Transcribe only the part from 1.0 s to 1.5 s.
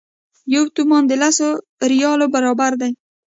د لسو